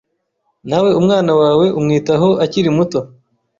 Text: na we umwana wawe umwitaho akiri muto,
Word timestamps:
na 0.69 0.77
we 0.83 0.89
umwana 0.99 1.31
wawe 1.41 1.65
umwitaho 1.79 2.29
akiri 2.45 2.69
muto, 2.77 2.99